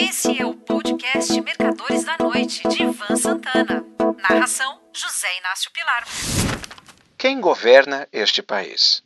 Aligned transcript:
Esse 0.00 0.40
é 0.40 0.46
o 0.46 0.54
podcast 0.54 1.38
Mercadores 1.42 2.04
da 2.04 2.16
Noite, 2.18 2.66
de 2.66 2.84
Ivan 2.84 3.16
Santana. 3.16 3.84
Narração: 4.22 4.78
José 4.94 5.26
Inácio 5.38 5.70
Pilar. 5.74 6.04
Quem 7.18 7.38
governa 7.38 8.08
este 8.10 8.40
país? 8.40 9.02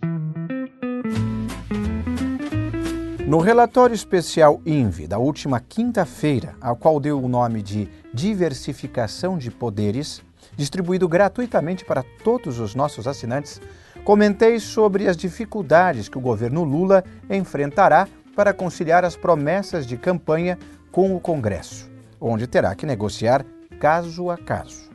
No 3.26 3.38
relatório 3.38 3.92
especial 3.92 4.62
INVI 4.64 5.08
da 5.08 5.18
última 5.18 5.58
quinta-feira, 5.58 6.54
ao 6.60 6.76
qual 6.76 7.00
deu 7.00 7.20
o 7.20 7.28
nome 7.28 7.60
de 7.60 7.88
Diversificação 8.12 9.36
de 9.36 9.50
Poderes, 9.50 10.22
distribuído 10.54 11.08
gratuitamente 11.08 11.84
para 11.84 12.04
todos 12.22 12.60
os 12.60 12.76
nossos 12.76 13.08
assinantes, 13.08 13.60
comentei 14.04 14.60
sobre 14.60 15.08
as 15.08 15.16
dificuldades 15.16 16.08
que 16.08 16.18
o 16.18 16.20
governo 16.20 16.62
Lula 16.62 17.02
enfrentará 17.28 18.06
para 18.34 18.52
conciliar 18.52 19.04
as 19.04 19.16
promessas 19.16 19.86
de 19.86 19.96
campanha 19.96 20.58
com 20.94 21.16
o 21.16 21.18
Congresso, 21.18 21.90
onde 22.20 22.46
terá 22.46 22.72
que 22.72 22.86
negociar 22.86 23.44
caso 23.80 24.30
a 24.30 24.38
caso. 24.38 24.88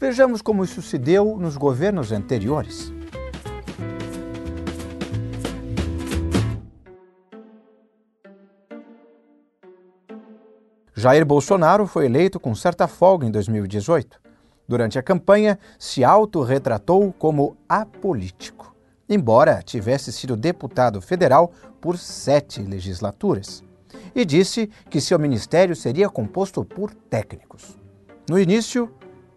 Vejamos 0.00 0.40
como 0.40 0.64
isso 0.64 0.80
se 0.80 0.96
deu 0.96 1.36
nos 1.36 1.58
governos 1.58 2.10
anteriores. 2.10 2.90
Jair 10.94 11.26
Bolsonaro 11.26 11.86
foi 11.86 12.06
eleito 12.06 12.40
com 12.40 12.54
certa 12.54 12.88
folga 12.88 13.26
em 13.26 13.30
2018. 13.30 14.18
Durante 14.66 14.98
a 14.98 15.02
campanha, 15.02 15.58
se 15.78 16.02
autorretratou 16.02 17.12
como 17.12 17.58
apolítico, 17.68 18.74
embora 19.06 19.62
tivesse 19.62 20.10
sido 20.10 20.34
deputado 20.34 21.02
federal 21.02 21.52
por 21.78 21.98
sete 21.98 22.62
legislaturas, 22.62 23.62
e 24.14 24.24
disse 24.24 24.70
que 24.88 25.00
seu 25.00 25.18
ministério 25.18 25.74
seria 25.74 26.08
composto 26.08 26.64
por 26.64 26.94
técnicos. 26.94 27.76
No 28.28 28.38
início, 28.38 28.90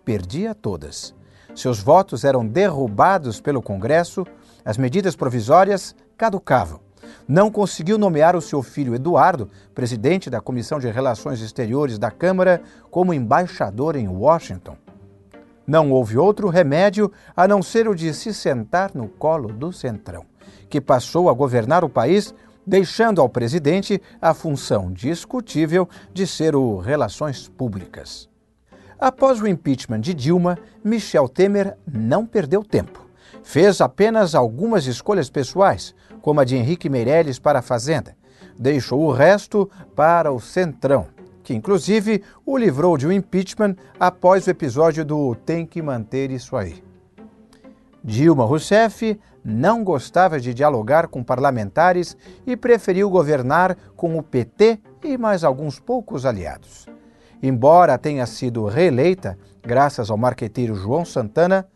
perdia 0.05 0.53
todas. 0.55 1.13
Seus 1.55 1.79
votos 1.79 2.23
eram 2.23 2.45
derrubados 2.45 3.41
pelo 3.41 3.61
Congresso, 3.61 4.25
as 4.63 4.77
medidas 4.77 5.15
provisórias 5.15 5.95
caducavam. 6.15 6.79
Não 7.27 7.51
conseguiu 7.51 7.97
nomear 7.97 8.35
o 8.35 8.41
seu 8.41 8.61
filho 8.61 8.95
Eduardo, 8.95 9.49
presidente 9.73 10.29
da 10.29 10.39
Comissão 10.39 10.79
de 10.79 10.89
Relações 10.89 11.41
Exteriores 11.41 11.97
da 11.97 12.11
Câmara, 12.11 12.61
como 12.89 13.13
embaixador 13.13 13.95
em 13.95 14.07
Washington. 14.07 14.77
Não 15.65 15.91
houve 15.91 16.17
outro 16.17 16.47
remédio 16.47 17.11
a 17.35 17.47
não 17.47 17.61
ser 17.61 17.89
o 17.89 17.95
de 17.95 18.13
se 18.13 18.33
sentar 18.33 18.91
no 18.93 19.09
colo 19.09 19.51
do 19.51 19.73
Centrão, 19.73 20.25
que 20.69 20.79
passou 20.79 21.29
a 21.29 21.33
governar 21.33 21.83
o 21.83 21.89
país, 21.89 22.33
deixando 22.67 23.21
ao 23.21 23.29
presidente 23.29 24.01
a 24.21 24.33
função 24.33 24.91
discutível 24.91 25.87
de 26.13 26.27
ser 26.27 26.53
o 26.53 26.77
Relações 26.77 27.47
Públicas. 27.47 28.29
Após 28.99 29.39
o 29.39 29.47
impeachment 29.47 30.01
de 30.01 30.13
Dilma, 30.13 30.57
Michel 30.83 31.29
Temer 31.29 31.77
não 31.89 32.25
perdeu 32.25 32.63
tempo. 32.63 33.07
Fez 33.41 33.79
apenas 33.79 34.35
algumas 34.35 34.85
escolhas 34.85 35.29
pessoais, 35.29 35.95
como 36.21 36.41
a 36.41 36.43
de 36.43 36.57
Henrique 36.57 36.89
Meirelles 36.89 37.39
para 37.39 37.59
a 37.59 37.61
Fazenda. 37.61 38.17
Deixou 38.59 39.01
o 39.01 39.11
resto 39.11 39.69
para 39.95 40.31
o 40.31 40.39
Centrão, 40.41 41.07
que 41.43 41.53
inclusive 41.53 42.21
o 42.45 42.57
livrou 42.57 42.97
de 42.97 43.07
um 43.07 43.11
impeachment 43.11 43.77
após 43.97 44.45
o 44.45 44.49
episódio 44.49 45.05
do 45.05 45.35
Tem 45.35 45.65
que 45.65 45.81
manter 45.81 46.31
isso 46.31 46.57
aí. 46.57 46.86
Dilma 48.07 48.45
Rousseff 48.45 49.19
não 49.43 49.83
gostava 49.83 50.39
de 50.39 50.53
dialogar 50.53 51.09
com 51.09 51.21
parlamentares 51.21 52.15
e 52.45 52.55
preferiu 52.55 53.09
governar 53.09 53.75
com 53.97 54.17
o 54.17 54.23
PT 54.23 54.79
e 55.03 55.17
mais 55.17 55.43
alguns 55.43 55.77
poucos 55.77 56.25
aliados. 56.25 56.85
Embora 57.43 57.97
tenha 57.97 58.25
sido 58.25 58.65
reeleita, 58.65 59.37
graças 59.61 60.09
ao 60.09 60.15
marqueteiro 60.15 60.73
João 60.73 61.03
Santana, 61.03 61.67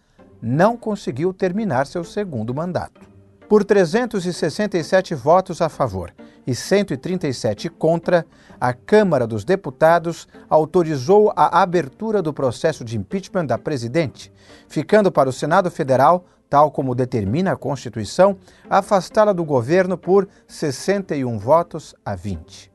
não 0.41 0.77
conseguiu 0.77 1.33
terminar 1.33 1.85
seu 1.85 2.05
segundo 2.05 2.55
mandato. 2.55 3.01
Por 3.49 3.65
367 3.65 5.13
votos 5.13 5.61
a 5.61 5.67
favor 5.67 6.13
e 6.45 6.55
137 6.55 7.69
contra, 7.69 8.25
a 8.59 8.73
Câmara 8.73 9.27
dos 9.27 9.43
Deputados 9.43 10.27
autorizou 10.49 11.31
a 11.35 11.61
abertura 11.61 12.21
do 12.21 12.33
processo 12.33 12.83
de 12.83 12.97
impeachment 12.97 13.45
da 13.45 13.57
presidente, 13.57 14.31
ficando 14.67 15.11
para 15.11 15.29
o 15.29 15.33
Senado 15.33 15.69
Federal, 15.69 16.25
tal 16.49 16.71
como 16.71 16.95
determina 16.95 17.53
a 17.53 17.55
Constituição, 17.55 18.37
afastá-la 18.69 19.33
do 19.33 19.43
governo 19.43 19.97
por 19.97 20.27
61 20.47 21.37
votos 21.37 21.95
a 22.05 22.15
20. 22.15 22.71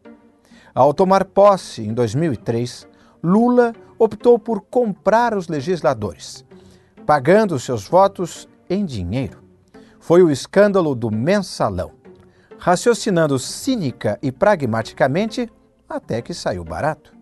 Ao 0.74 0.92
tomar 0.92 1.24
posse 1.24 1.82
em 1.82 1.92
2003, 1.92 2.86
Lula 3.22 3.72
optou 3.98 4.38
por 4.38 4.60
comprar 4.62 5.36
os 5.36 5.48
legisladores, 5.48 6.44
pagando 7.04 7.58
seus 7.58 7.88
votos 7.88 8.48
em 8.68 8.84
dinheiro 8.84 9.46
foi 10.06 10.22
o 10.22 10.30
escândalo 10.30 10.94
do 10.94 11.10
mensalão. 11.10 11.90
Raciocinando 12.66 13.38
cínica 13.38 14.18
e 14.20 14.32
pragmaticamente, 14.32 15.48
até 15.88 16.20
que 16.20 16.34
saiu 16.34 16.64
barato. 16.64 17.14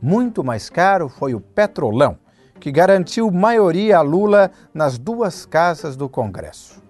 Muito 0.00 0.44
mais 0.44 0.70
caro 0.70 1.08
foi 1.08 1.34
o 1.34 1.40
petrolão, 1.40 2.16
que 2.60 2.70
garantiu 2.70 3.28
maioria 3.32 3.98
a 3.98 4.00
Lula 4.00 4.48
nas 4.72 4.96
duas 4.96 5.44
casas 5.44 5.96
do 5.96 6.08
Congresso. 6.08 6.80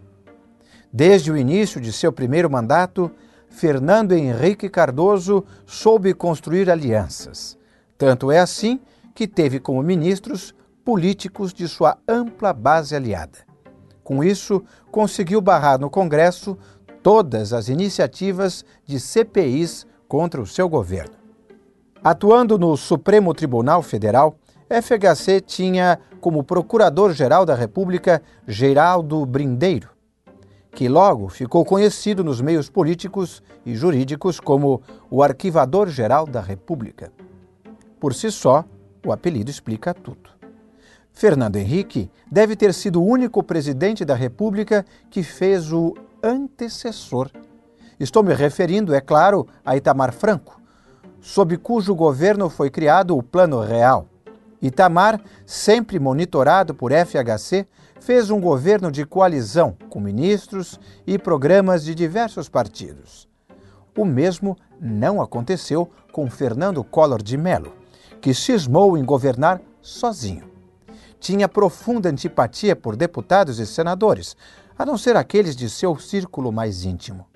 Desde 0.92 1.32
o 1.32 1.38
início 1.38 1.80
de 1.80 1.90
seu 1.90 2.12
primeiro 2.12 2.50
mandato, 2.50 3.10
Fernando 3.48 4.12
Henrique 4.12 4.68
Cardoso 4.68 5.42
soube 5.64 6.12
construir 6.12 6.70
alianças. 6.70 7.56
Tanto 7.96 8.30
é 8.30 8.38
assim 8.38 8.78
que 9.14 9.26
teve 9.26 9.58
como 9.58 9.82
ministros 9.82 10.54
políticos 10.84 11.50
de 11.50 11.66
sua 11.66 11.96
ampla 12.06 12.52
base 12.52 12.94
aliada. 12.94 13.46
Com 14.04 14.22
isso, 14.22 14.62
conseguiu 14.92 15.40
barrar 15.40 15.80
no 15.80 15.90
Congresso 15.90 16.56
todas 17.06 17.52
as 17.52 17.68
iniciativas 17.68 18.64
de 18.84 18.98
CPIs 18.98 19.86
contra 20.08 20.42
o 20.42 20.46
seu 20.46 20.68
governo. 20.68 21.14
Atuando 22.02 22.58
no 22.58 22.76
Supremo 22.76 23.32
Tribunal 23.32 23.80
Federal, 23.80 24.36
FHC 24.68 25.40
tinha 25.40 26.00
como 26.20 26.42
Procurador-Geral 26.42 27.46
da 27.46 27.54
República 27.54 28.20
Geraldo 28.44 29.24
Brindeiro, 29.24 29.90
que 30.72 30.88
logo 30.88 31.28
ficou 31.28 31.64
conhecido 31.64 32.24
nos 32.24 32.40
meios 32.40 32.68
políticos 32.68 33.40
e 33.64 33.76
jurídicos 33.76 34.40
como 34.40 34.82
o 35.08 35.22
Arquivador-Geral 35.22 36.26
da 36.26 36.40
República. 36.40 37.12
Por 38.00 38.14
si 38.14 38.32
só, 38.32 38.64
o 39.06 39.12
apelido 39.12 39.48
explica 39.48 39.94
tudo. 39.94 40.28
Fernando 41.12 41.54
Henrique 41.54 42.10
deve 42.28 42.56
ter 42.56 42.74
sido 42.74 43.00
o 43.00 43.06
único 43.06 43.44
presidente 43.44 44.04
da 44.04 44.16
República 44.16 44.84
que 45.08 45.22
fez 45.22 45.72
o 45.72 45.94
antecessor. 46.26 47.30
Estou 47.98 48.22
me 48.22 48.34
referindo, 48.34 48.94
é 48.94 49.00
claro, 49.00 49.46
a 49.64 49.76
Itamar 49.76 50.12
Franco, 50.12 50.60
sob 51.20 51.56
cujo 51.56 51.94
governo 51.94 52.50
foi 52.50 52.68
criado 52.68 53.16
o 53.16 53.22
Plano 53.22 53.60
Real. 53.60 54.06
Itamar, 54.60 55.20
sempre 55.44 55.98
monitorado 55.98 56.74
por 56.74 56.90
FHC, 56.92 57.66
fez 58.00 58.30
um 58.30 58.40
governo 58.40 58.90
de 58.90 59.06
coalizão 59.06 59.76
com 59.88 60.00
ministros 60.00 60.78
e 61.06 61.18
programas 61.18 61.84
de 61.84 61.94
diversos 61.94 62.48
partidos. 62.48 63.28
O 63.96 64.04
mesmo 64.04 64.56
não 64.80 65.22
aconteceu 65.22 65.90
com 66.12 66.28
Fernando 66.28 66.82
Collor 66.84 67.22
de 67.22 67.36
Mello, 67.36 67.72
que 68.20 68.34
cismou 68.34 68.98
em 68.98 69.04
governar 69.04 69.60
sozinho 69.80 70.56
tinha 71.26 71.48
profunda 71.48 72.08
antipatia 72.08 72.76
por 72.76 72.94
deputados 72.94 73.58
e 73.58 73.66
senadores, 73.66 74.36
a 74.78 74.84
não 74.84 74.98
ser 74.98 75.16
aqueles 75.16 75.56
de 75.56 75.68
seu 75.70 75.96
círculo 75.98 76.52
mais 76.52 76.84
íntimo. 76.84 77.26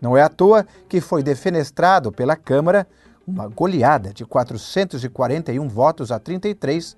Não 0.00 0.16
é 0.16 0.22
à 0.22 0.28
toa 0.28 0.66
que 0.88 1.00
foi 1.00 1.22
defenestrado 1.22 2.12
pela 2.12 2.36
Câmara 2.36 2.86
uma 3.26 3.46
goleada 3.46 4.12
de 4.12 4.24
441 4.24 5.68
votos 5.68 6.10
a 6.10 6.18
33 6.18 6.96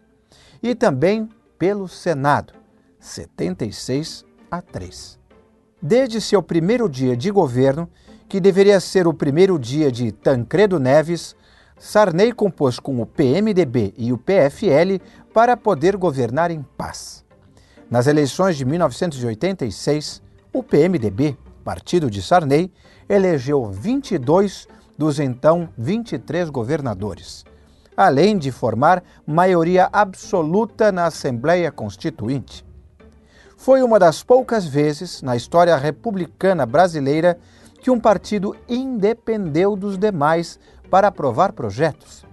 e 0.62 0.74
também 0.74 1.28
pelo 1.58 1.88
Senado, 1.88 2.54
76 3.00 4.24
a 4.50 4.62
3. 4.62 5.18
Desde 5.82 6.20
seu 6.20 6.42
primeiro 6.42 6.88
dia 6.88 7.16
de 7.16 7.30
governo, 7.30 7.88
que 8.28 8.38
deveria 8.38 8.78
ser 8.78 9.08
o 9.08 9.14
primeiro 9.14 9.58
dia 9.58 9.90
de 9.90 10.12
Tancredo 10.12 10.78
Neves, 10.78 11.34
Sarney 11.78 12.32
compôs 12.32 12.78
com 12.78 13.00
o 13.00 13.06
PMDB 13.06 13.94
e 13.96 14.12
o 14.12 14.18
PFL 14.18 15.02
para 15.32 15.56
poder 15.56 15.96
governar 15.96 16.50
em 16.50 16.62
paz. 16.62 17.24
Nas 17.90 18.06
eleições 18.06 18.56
de 18.56 18.64
1986, 18.64 20.22
o 20.52 20.62
PMDB, 20.62 21.36
partido 21.64 22.08
de 22.08 22.22
Sarney, 22.22 22.72
elegeu 23.08 23.68
22 23.68 24.68
dos 24.96 25.18
então 25.18 25.68
23 25.76 26.50
governadores, 26.50 27.44
além 27.96 28.38
de 28.38 28.52
formar 28.52 29.02
maioria 29.26 29.88
absoluta 29.92 30.92
na 30.92 31.06
Assembleia 31.06 31.72
Constituinte. 31.72 32.64
Foi 33.56 33.82
uma 33.82 33.98
das 33.98 34.22
poucas 34.22 34.64
vezes 34.64 35.20
na 35.20 35.34
história 35.34 35.76
republicana 35.76 36.64
brasileira 36.64 37.36
que 37.80 37.90
um 37.90 37.98
partido 37.98 38.54
independeu 38.68 39.74
dos 39.74 39.98
demais 39.98 40.60
para 40.88 41.08
aprovar 41.08 41.52
projetos. 41.52 42.24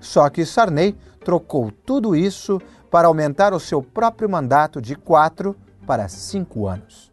Só 0.00 0.30
que 0.30 0.46
Sarney 0.46 0.96
trocou 1.22 1.70
tudo 1.84 2.16
isso 2.16 2.58
para 2.94 3.08
aumentar 3.08 3.52
o 3.52 3.58
seu 3.58 3.82
próprio 3.82 4.30
mandato 4.30 4.80
de 4.80 4.94
quatro 4.94 5.56
para 5.84 6.06
cinco 6.06 6.68
anos. 6.68 7.12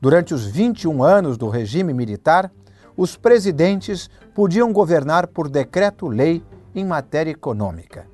Durante 0.00 0.32
os 0.32 0.46
21 0.46 1.02
anos 1.02 1.36
do 1.36 1.48
regime 1.48 1.92
militar, 1.92 2.52
os 2.96 3.16
presidentes 3.16 4.08
podiam 4.32 4.72
governar 4.72 5.26
por 5.26 5.48
decreto-lei 5.48 6.40
em 6.72 6.84
matéria 6.84 7.32
econômica, 7.32 8.06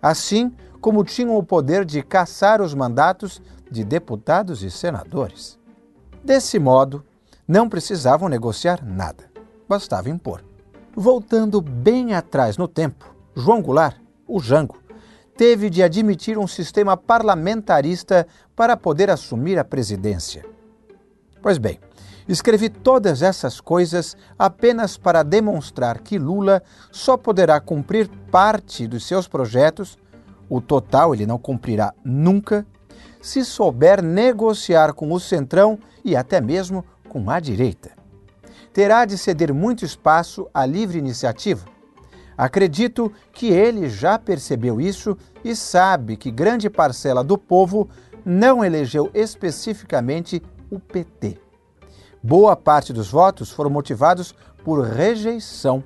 assim 0.00 0.56
como 0.80 1.04
tinham 1.04 1.36
o 1.36 1.42
poder 1.42 1.84
de 1.84 2.02
caçar 2.02 2.62
os 2.62 2.72
mandatos 2.72 3.42
de 3.70 3.84
deputados 3.84 4.62
e 4.62 4.70
senadores. 4.70 5.58
Desse 6.24 6.58
modo, 6.58 7.04
não 7.46 7.68
precisavam 7.68 8.26
negociar 8.26 8.82
nada, 8.82 9.24
bastava 9.68 10.08
impor. 10.08 10.42
Voltando 10.94 11.60
bem 11.60 12.14
atrás 12.14 12.56
no 12.56 12.66
tempo, 12.66 13.14
João 13.34 13.60
Goulart, 13.60 13.98
o 14.26 14.40
Jango, 14.40 14.85
teve 15.36 15.68
de 15.68 15.82
admitir 15.82 16.38
um 16.38 16.46
sistema 16.46 16.96
parlamentarista 16.96 18.26
para 18.54 18.76
poder 18.76 19.10
assumir 19.10 19.58
a 19.58 19.64
presidência. 19.64 20.44
Pois 21.42 21.58
bem, 21.58 21.78
escrevi 22.26 22.68
todas 22.68 23.22
essas 23.22 23.60
coisas 23.60 24.16
apenas 24.38 24.96
para 24.96 25.22
demonstrar 25.22 26.00
que 26.00 26.18
Lula 26.18 26.62
só 26.90 27.16
poderá 27.16 27.60
cumprir 27.60 28.08
parte 28.30 28.86
dos 28.86 29.06
seus 29.06 29.28
projetos, 29.28 29.98
o 30.48 30.60
total 30.60 31.14
ele 31.14 31.26
não 31.26 31.38
cumprirá 31.38 31.92
nunca, 32.04 32.66
se 33.20 33.44
souber 33.44 34.02
negociar 34.02 34.92
com 34.94 35.12
o 35.12 35.20
Centrão 35.20 35.78
e 36.04 36.16
até 36.16 36.40
mesmo 36.40 36.84
com 37.08 37.28
a 37.30 37.40
direita. 37.40 37.90
Terá 38.72 39.04
de 39.04 39.18
ceder 39.18 39.52
muito 39.52 39.84
espaço 39.84 40.48
à 40.52 40.64
livre 40.64 40.98
iniciativa. 40.98 41.75
Acredito 42.36 43.10
que 43.32 43.46
ele 43.46 43.88
já 43.88 44.18
percebeu 44.18 44.80
isso 44.80 45.16
e 45.42 45.56
sabe 45.56 46.16
que 46.16 46.30
grande 46.30 46.68
parcela 46.68 47.24
do 47.24 47.38
povo 47.38 47.88
não 48.24 48.64
elegeu 48.64 49.10
especificamente 49.14 50.42
o 50.70 50.78
PT. 50.78 51.38
Boa 52.22 52.54
parte 52.56 52.92
dos 52.92 53.10
votos 53.10 53.50
foram 53.50 53.70
motivados 53.70 54.34
por 54.64 54.82
rejeição. 54.82 55.82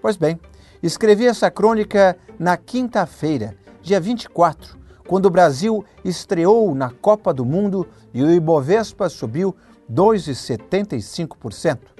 Pois 0.00 0.16
bem, 0.16 0.40
escrevi 0.82 1.26
essa 1.26 1.50
crônica 1.50 2.16
na 2.38 2.56
quinta-feira, 2.56 3.54
dia 3.82 4.00
24, 4.00 4.78
quando 5.06 5.26
o 5.26 5.30
Brasil 5.30 5.84
estreou 6.04 6.74
na 6.74 6.90
Copa 6.90 7.34
do 7.34 7.44
Mundo 7.44 7.86
e 8.12 8.22
o 8.22 8.30
Ibovespa 8.30 9.08
subiu 9.08 9.54
2,75%. 9.92 11.93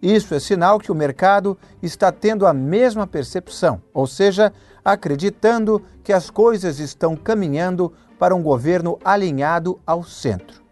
Isso 0.00 0.34
é 0.34 0.38
sinal 0.38 0.78
que 0.78 0.92
o 0.92 0.94
mercado 0.94 1.58
está 1.82 2.12
tendo 2.12 2.46
a 2.46 2.54
mesma 2.54 3.06
percepção, 3.06 3.82
ou 3.92 4.06
seja, 4.06 4.52
acreditando 4.84 5.82
que 6.04 6.12
as 6.12 6.30
coisas 6.30 6.78
estão 6.78 7.16
caminhando 7.16 7.92
para 8.18 8.34
um 8.34 8.42
governo 8.42 8.98
alinhado 9.04 9.80
ao 9.84 10.04
centro, 10.04 10.62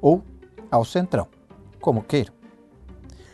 ou 0.00 0.22
ao 0.70 0.84
centrão, 0.84 1.26
como 1.80 2.02
queiram. 2.02 2.32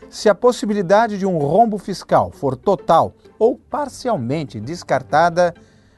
Se 0.09 0.29
a 0.29 0.35
possibilidade 0.35 1.17
de 1.17 1.25
um 1.25 1.37
rombo 1.37 1.77
fiscal 1.77 2.31
for 2.31 2.55
total 2.55 3.13
ou 3.37 3.57
parcialmente 3.57 4.59
descartada, 4.59 5.53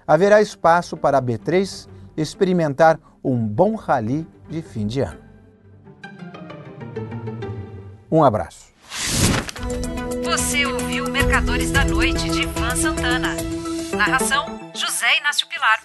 haverá 0.05 0.41
espaço 0.41 0.97
para 0.97 1.19
a 1.19 1.21
B3 1.21 1.88
experimentar 2.17 2.99
um 3.23 3.47
bom 3.47 3.75
rally 3.75 4.27
de 4.49 4.61
fim 4.61 4.88
de 4.88 5.01
ano. 5.01 5.19
Um 8.11 8.23
abraço. 8.23 8.76
Você 10.37 10.67
ouviu 10.67 11.09
Mercadores 11.09 11.71
da 11.71 11.83
Noite 11.83 12.29
de 12.29 12.43
Ivan 12.43 12.75
Santana. 12.75 13.35
Narração: 13.97 14.71
José 14.75 15.17
Inácio 15.17 15.47
Pilar. 15.47 15.79